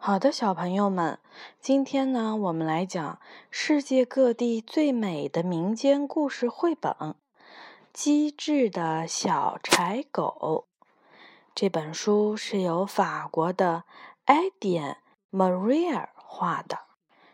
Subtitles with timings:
[0.00, 1.18] 好的，小朋友们，
[1.60, 6.92] 今天呢，我们来讲世界各地最美的民间故事绘本
[7.92, 10.66] 《机智的小柴狗》。
[11.52, 13.84] 这本书是由法国的
[14.26, 14.94] 埃典·
[15.30, 16.78] 马瑞尔画的，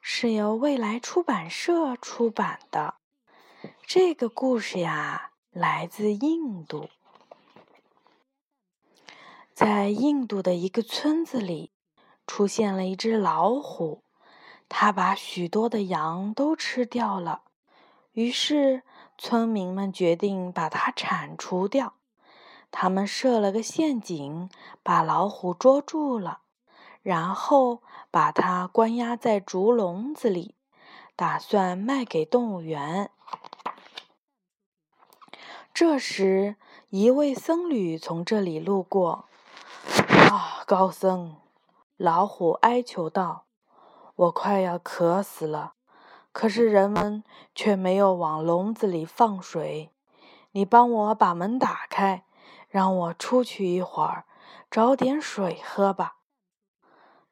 [0.00, 2.94] 是由未来出版社出版的。
[3.86, 6.88] 这个故事呀，来自印度，
[9.52, 11.70] 在印度的一个村子里。
[12.26, 14.02] 出现了一只老虎，
[14.68, 17.42] 它把许多的羊都吃掉了。
[18.12, 18.82] 于是
[19.16, 21.94] 村民们决定把它铲除掉。
[22.70, 24.50] 他们设了个陷阱，
[24.82, 26.40] 把老虎捉住了，
[27.02, 30.56] 然后把它关押在竹笼子里，
[31.14, 33.10] 打算卖给动物园。
[35.72, 36.56] 这时，
[36.90, 39.26] 一位僧侣从这里路过。
[40.30, 41.36] 啊，高僧！
[41.98, 43.46] 老虎哀求道
[44.16, 45.72] ：“我快要渴死了，
[46.30, 49.94] 可是人们却没有往笼子里放水。
[50.50, 52.26] 你帮我把门打开，
[52.68, 54.26] 让我出去一会儿，
[54.70, 56.16] 找点水喝吧。”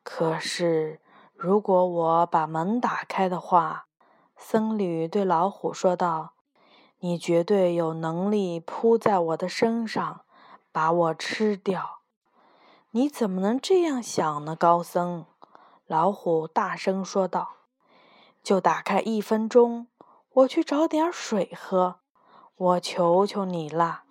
[0.02, 1.02] 可是，
[1.34, 3.88] 如果我把门打开的话，
[4.34, 6.32] 僧侣对老虎说道
[7.00, 10.24] ：“你绝对有能力扑在我的身上，
[10.72, 12.00] 把我吃掉。”
[12.96, 15.26] 你怎么能这样想呢，高僧？
[15.84, 17.56] 老虎大声说道
[18.40, 19.88] ：“就打开一分钟，
[20.30, 21.96] 我去找点水喝，
[22.54, 24.04] 我求求你了。”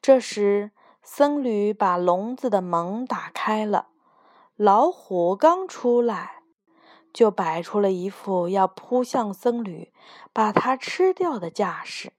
[0.00, 0.70] 这时，
[1.02, 3.88] 僧侣把笼子的门打开了，
[4.54, 6.44] 老虎刚出来，
[7.12, 9.92] 就摆出了一副要扑向僧侣，
[10.32, 12.12] 把他吃掉的架势。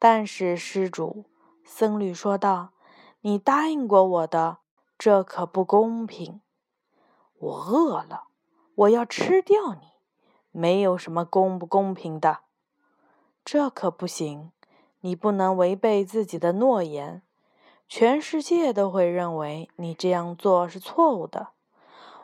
[0.00, 1.26] 但是，施主，
[1.64, 2.72] 僧侣说道。
[3.22, 4.58] 你答应过我的，
[4.98, 6.40] 这可不公平。
[7.38, 8.28] 我饿了，
[8.74, 9.88] 我要吃掉你，
[10.50, 12.40] 没有什么公不公平的。
[13.44, 14.52] 这可不行，
[15.00, 17.22] 你不能违背自己的诺言。
[17.88, 21.50] 全世界都会认为你这样做是错误的。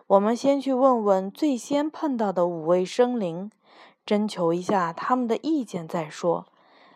[0.09, 3.51] 我们先去问问最先碰到的五位生灵，
[4.05, 6.47] 征求一下他们的意见再说。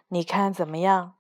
[0.08, 1.15] 你看怎么样？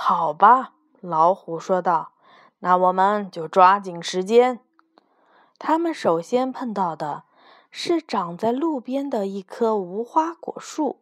[0.00, 2.12] 好吧，老虎说道。
[2.60, 4.60] 那我们就抓紧时间。
[5.58, 7.24] 他们首先碰到的
[7.72, 11.00] 是长在路边的一棵无花果树。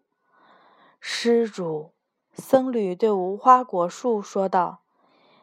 [0.98, 1.92] 施主，
[2.32, 4.80] 僧侣对无花果树说道：“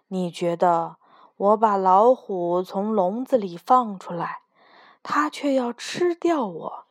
[0.09, 0.97] 你觉得
[1.37, 4.41] 我把老虎从笼子里放出来，
[5.03, 6.85] 它却要吃掉我，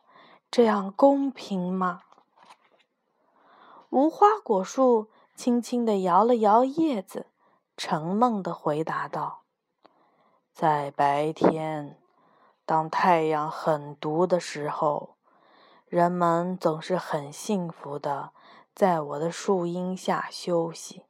[0.49, 2.03] 这样公平吗？”
[3.91, 5.09] 无花果树。
[5.35, 7.27] 轻轻地摇了摇叶子，
[7.75, 9.41] 沉闷地回答道
[10.53, 11.99] ：“在白天，
[12.65, 15.15] 当太阳很毒的时候，
[15.87, 18.31] 人们总是很幸福的
[18.75, 21.03] 在我的树荫下休息，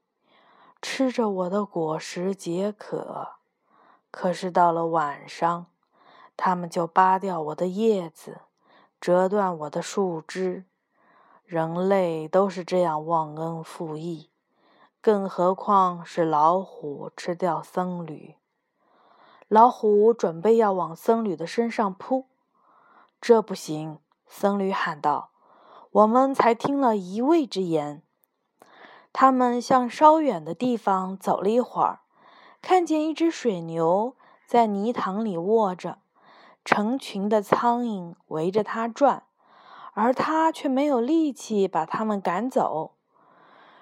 [0.82, 3.34] 吃着我的果实解渴。
[4.10, 5.68] 可是到了晚上，
[6.38, 8.42] 他们就扒掉我的叶子，
[9.02, 10.66] 折断我的树枝。”
[11.46, 14.30] 人类都是这样忘恩负义，
[15.02, 18.36] 更何况是老虎吃掉僧侣。
[19.50, 22.28] 老虎准备要往僧侣的身上扑，
[23.22, 24.00] 这不行！
[24.26, 25.30] 僧侣喊道
[25.92, 28.02] ：“我们才听了一位之言。”
[29.14, 32.00] 他们向稍远的地方走了一会儿，
[32.62, 34.16] 看见一只水牛
[34.48, 36.00] 在泥塘里卧着，
[36.66, 39.24] 成群的苍蝇围着它转。
[39.94, 42.96] 而他却没有力气把他们赶走。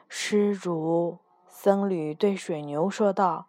[0.08, 3.48] 施主，僧侣对水牛说道：“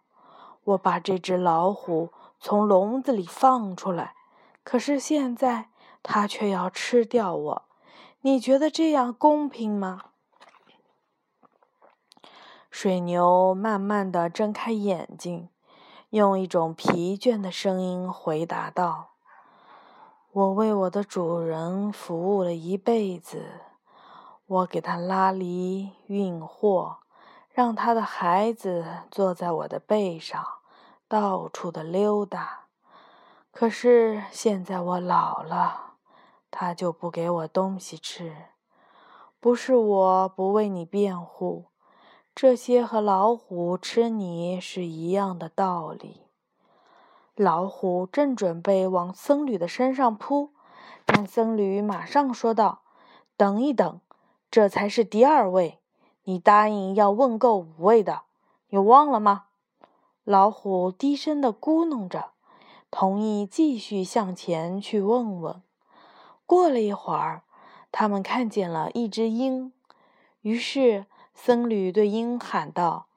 [0.63, 4.15] 我把这只老虎从笼子里放出来，
[4.63, 5.69] 可是现在
[6.01, 7.63] 它却要吃掉我。
[8.21, 10.03] 你觉得这样公平吗？”
[12.71, 15.49] 水牛慢慢的睁开眼睛，
[16.09, 19.12] 用一种疲倦的声音回答道。
[20.35, 23.61] 我为我的主人服务了一辈子，
[24.47, 26.97] 我给他拉犁、运货，
[27.51, 30.43] 让他的孩子坐在我的背上，
[31.07, 32.61] 到处的溜达。
[33.51, 35.97] 可是现在我老了，
[36.49, 38.35] 他就不给我东西吃。
[39.39, 41.65] 不是我不为你辩护，
[42.33, 46.21] 这些和老虎吃你是一样的道理。
[47.35, 50.51] 老虎正准备往僧侣的身上扑，
[51.03, 52.81] 但僧侣马上说道
[53.35, 53.99] ：“等一等，
[54.51, 55.79] 这才是第二位。
[56.25, 58.21] 你答应要问够五位的，
[58.69, 59.45] 你忘了吗？”
[60.23, 62.29] 老虎低声的咕哝着，
[62.91, 65.61] 同意继续向前去问问。
[66.45, 67.41] 过了一会儿，
[67.91, 69.73] 他们看见了一只鹰，
[70.41, 73.07] 于是僧侣对鹰喊道：“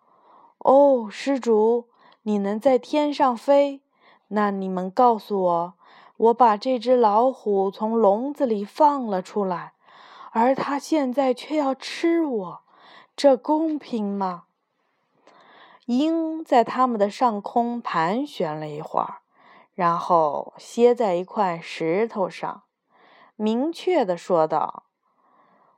[0.58, 1.88] 哦，施主，
[2.22, 3.82] 你能在天上飞？
[4.28, 5.74] 那你们告诉我，
[6.16, 9.74] 我把这只老虎从笼子里放了出来，
[10.32, 12.60] 而它现在却要吃我，
[13.16, 14.44] 这公平吗？”
[15.86, 19.18] 鹰在他们的上空盘旋了一会儿，
[19.72, 22.64] 然后歇在一块石头上，
[23.36, 24.82] 明确的说道：“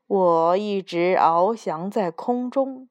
[0.09, 2.89] 我一直翱翔在空中，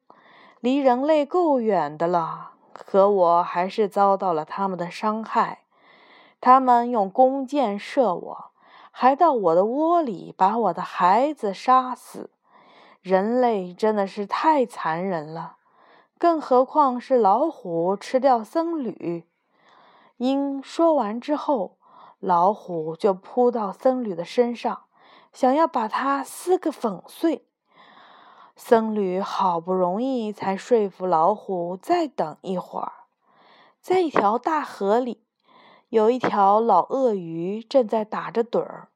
[0.60, 2.52] 离人类够远的了，
[2.86, 5.64] 可我还是遭到了他们的伤害。
[6.40, 8.50] 他们用弓箭射我，
[8.90, 12.30] 还到我的窝里把我的孩子杀死。
[13.02, 15.56] 人类真的是太残忍了。”
[16.18, 19.24] 更何况是老虎吃掉僧侣。
[20.16, 21.76] 鹰说完之后，
[22.18, 24.82] 老虎就扑到僧侣的身上，
[25.32, 27.47] 想要把它撕个粉碎。
[28.60, 32.92] 僧侣好不容易才说服老虎再等一会儿。
[33.80, 35.22] 在一条大河里，
[35.90, 38.88] 有一条老鳄鱼正在打着盹儿。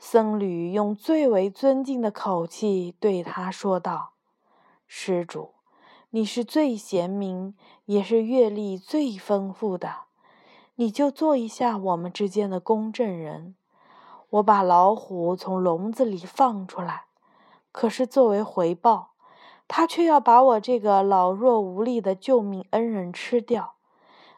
[0.00, 4.14] 僧侣用最为尊敬的口气对他说道
[4.88, 5.54] ：“施主。”
[6.10, 10.06] 你是最贤明，也是阅历最丰富的，
[10.74, 13.54] 你就做一下我们之间的公证人。
[14.28, 17.04] 我把老虎从笼子里放出来，
[17.72, 19.12] 可是作为回报，
[19.66, 23.74] 他却要把我这个老弱无力的救命恩人吃掉。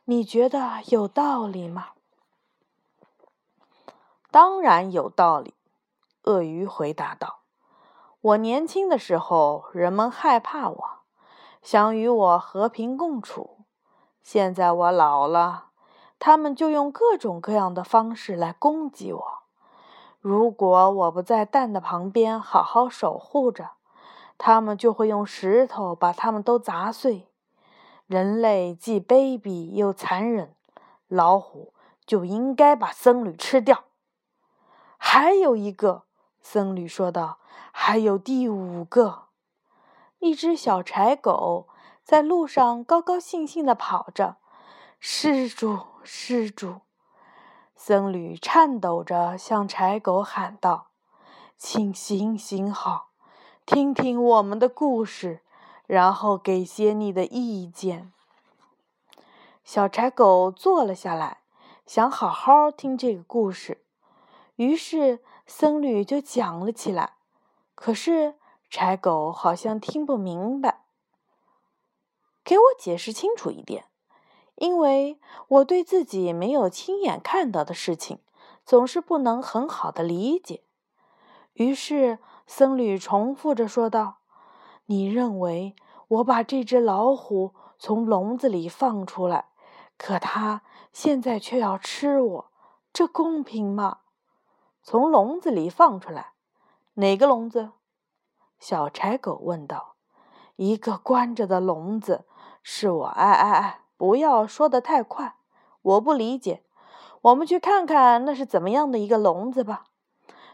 [0.04, 1.88] 你觉得有道理吗？
[4.30, 5.54] 当然有道理，
[6.22, 7.40] 鳄鱼回答道。
[8.20, 10.84] 我年轻的时候，人们害怕我。
[11.62, 13.60] 想与我和平共处，
[14.22, 15.68] 现在我老了，
[16.18, 19.43] 他们就用各种各样的方式来攻击我。
[20.24, 23.72] 如果我不在蛋的旁边好好守护着，
[24.38, 27.28] 他们就会用石头把他们都砸碎。
[28.06, 30.54] 人类既卑鄙又残忍，
[31.08, 31.74] 老虎
[32.06, 33.84] 就应该把僧侣吃掉。
[34.96, 36.04] 还有一个，
[36.40, 37.36] 僧侣说道
[37.70, 39.24] ：“还有第五个。”
[40.20, 41.68] 一只小柴狗
[42.02, 44.36] 在路上高高兴兴地跑着。
[44.98, 46.80] 施主，施主！
[47.76, 50.88] 僧侣颤抖着向柴狗喊道
[51.58, 53.10] ：“请行行好，
[53.66, 55.42] 听听我们的故事，
[55.86, 58.12] 然后给些你的意见。”
[59.64, 61.38] 小柴狗坐了下来，
[61.86, 63.84] 想好好听这个故事。
[64.56, 67.14] 于是僧侣就讲了起来。
[67.74, 68.34] 可是。
[68.70, 70.80] 柴狗好像听不明白，
[72.42, 73.84] 给我解释清楚一点，
[74.56, 75.18] 因为
[75.48, 78.20] 我对自己没有亲眼看到的事情，
[78.64, 80.62] 总是不能很好的理解。
[81.54, 84.18] 于是僧侣重复着说道
[84.86, 85.74] ：“你认为
[86.08, 89.46] 我把这只老虎从笼子里放出来，
[89.96, 90.62] 可它
[90.92, 92.50] 现在却要吃我，
[92.92, 93.98] 这公平吗？
[94.82, 96.32] 从笼子里放出来，
[96.94, 97.70] 哪个笼子？”
[98.58, 99.94] 小柴狗问道
[100.56, 102.24] ：“一个关着的笼子，
[102.62, 103.04] 是我……
[103.06, 105.36] 哎哎哎，不要说的太快，
[105.82, 106.62] 我不理解。
[107.22, 109.84] 我们去看看那是怎么样的一个笼子吧。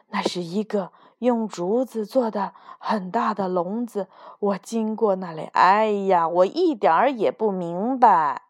[0.08, 4.08] 那是一个用竹子做的很大的笼子。
[4.40, 8.42] 我经过那里，哎呀，我一点儿也不明白。”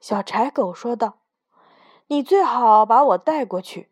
[0.00, 1.18] 小柴狗说道
[2.08, 3.90] ：“你最好把我带过去，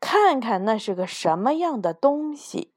[0.00, 2.72] 看看那是个什么样的东西。”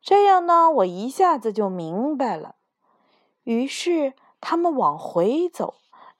[0.00, 2.56] 这样呢，我一下子就明白了。
[3.42, 5.74] 于是他们往回走，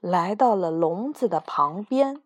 [0.05, 2.21] 来到了笼子的旁边。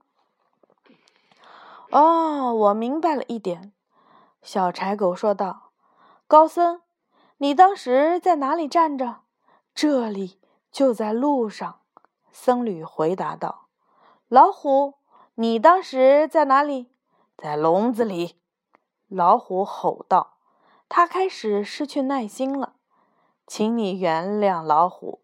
[1.93, 3.73] 哦，我明白了一点，
[4.43, 5.71] 小柴狗说道
[6.27, 6.83] ：“高僧，
[7.37, 9.21] 你当时在哪里站着
[9.77, 10.41] ？”“这里，
[10.73, 11.79] 就在路上。”
[12.33, 13.69] 僧侣回答道。
[14.27, 14.95] “老虎，
[15.37, 16.91] 你当时在哪里
[17.39, 18.41] ？”“在笼子里。”
[19.07, 20.35] 老虎吼道。
[20.89, 22.73] 他开始失去耐心了，
[23.47, 25.23] 请你原谅老虎。”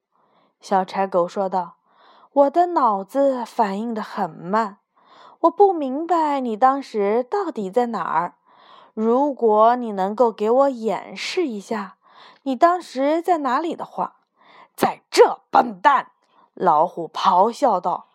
[0.61, 1.79] 小柴狗说道
[2.35, 4.79] ，“我的脑子反应的很慢，
[5.43, 8.35] 我不明白你当时到底在哪儿。
[8.93, 11.97] 如果你能够给我演示一下
[12.43, 14.17] 你当时在哪里的话，
[14.75, 16.11] 在这，笨蛋！”
[16.55, 18.09] 老虎咆哮道，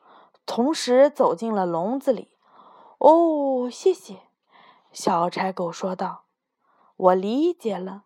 [0.45, 2.29] 同时走进了笼子里。
[2.99, 4.23] “哦，谢谢。”
[4.91, 6.23] 小柴狗说道。
[6.97, 8.03] 我理解了，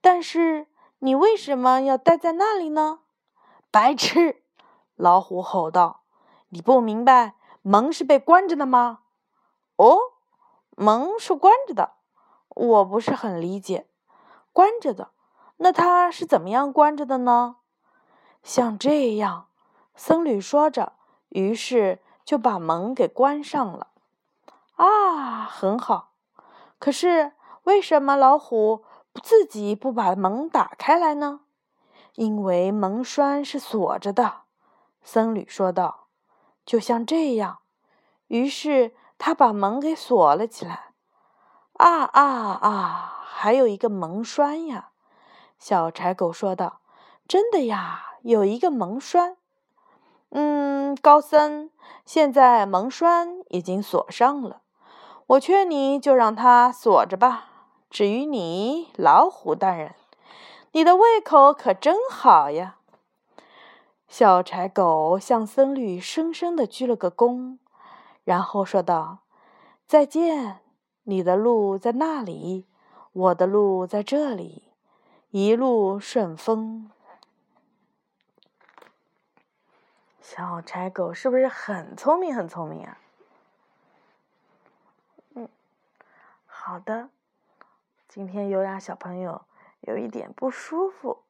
[0.00, 0.68] 但是
[1.00, 3.00] 你为什么要待在那里呢？
[3.72, 4.39] 白痴！
[5.00, 6.02] 老虎吼道
[6.50, 9.00] ：“你不明白门是被关着的吗
[9.76, 9.98] ？”“哦，
[10.76, 11.92] 门是关着的，
[12.48, 13.88] 我不是很理解。
[14.52, 15.12] 关着的，
[15.56, 17.56] 那它是怎么样关着的呢
[18.44, 19.46] ？”“像这样。”
[19.96, 20.92] 僧侣说着，
[21.30, 23.88] 于是就把门给关上了。
[24.76, 26.12] 啊，很好。
[26.78, 27.32] 可是
[27.64, 28.84] 为什么老虎
[29.22, 31.40] 自己不把门打开来呢？
[32.16, 34.42] 因为门栓是锁着的。
[35.02, 36.06] 僧侣说道
[36.64, 37.58] ：“就像这样。”
[38.28, 40.92] 于是他把门给锁了起来。
[41.74, 42.22] 啊啊
[42.60, 43.16] 啊！
[43.24, 44.90] 还有一个门栓呀！
[45.58, 46.80] 小柴狗说道
[47.26, 49.36] ：“真的呀，有一个门栓。”
[50.30, 51.70] 嗯，高僧，
[52.04, 54.60] 现在门栓已经锁上了，
[55.26, 57.46] 我劝你就让它锁着吧。
[57.88, 59.94] 至于你，老虎大人，
[60.72, 62.76] 你的胃口可真好呀！
[64.10, 67.58] 小柴狗向僧侣深深的鞠了个躬，
[68.24, 69.20] 然后说道
[69.86, 70.62] ：“再见，
[71.04, 72.66] 你的路在那里，
[73.12, 74.72] 我的路在这里，
[75.30, 76.90] 一路顺风。”
[80.20, 82.34] 小柴狗是不是很聪明？
[82.34, 82.98] 很聪明啊！
[85.36, 85.48] 嗯，
[86.46, 87.10] 好的。
[88.08, 89.42] 今天优雅小朋友
[89.82, 91.22] 有一点不舒服，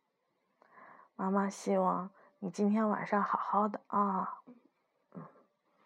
[1.15, 2.11] 妈妈希望
[2.43, 4.41] 你今天晚上好好的啊。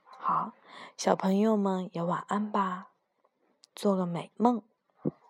[0.05, 0.53] 好，
[0.97, 2.91] 小朋友们也晚安吧，
[3.75, 4.63] 做个美梦。